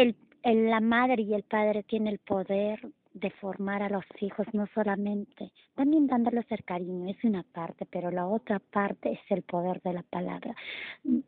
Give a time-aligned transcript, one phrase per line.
[0.00, 2.80] El, el- la madre y el padre tienen el poder
[3.12, 8.10] de formar a los hijos, no solamente, también dándoles el cariño, es una parte, pero
[8.10, 10.54] la otra parte es el poder de la palabra.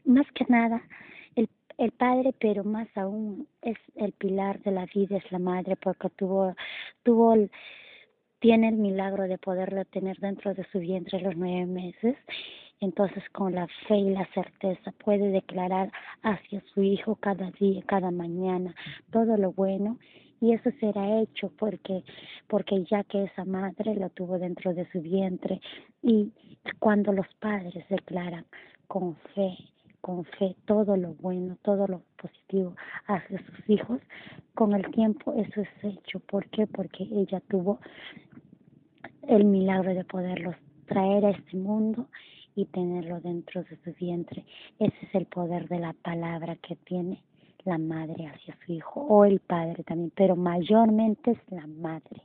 [0.05, 0.81] Más que nada,
[1.35, 5.77] el, el padre, pero más aún es el pilar de la vida, es la madre,
[5.77, 6.55] porque tuvo,
[7.03, 7.51] tuvo el,
[8.41, 12.17] tiene el milagro de poderlo tener dentro de su vientre los nueve meses.
[12.83, 18.11] Entonces, con la fe y la certeza puede declarar hacia su hijo cada día, cada
[18.11, 18.75] mañana,
[19.13, 19.99] todo lo bueno.
[20.41, 22.03] Y eso será hecho porque
[22.49, 25.61] porque ya que esa madre lo tuvo dentro de su vientre.
[26.03, 26.33] Y
[26.81, 28.47] cuando los padres declaran
[28.89, 29.57] con fe
[30.01, 32.75] con fe todo lo bueno todo lo positivo
[33.07, 34.01] hacia sus hijos
[34.53, 36.19] con el tiempo eso es hecho.
[36.19, 36.67] ¿por qué?
[36.67, 37.79] porque ella tuvo
[39.29, 42.09] el milagro de poderlos traer a este mundo
[42.55, 44.45] y tenerlo dentro de su vientre.
[44.79, 47.23] Ese es el poder de la palabra que tiene
[47.65, 52.23] la madre hacia su hijo o el padre también, pero mayormente es la madre.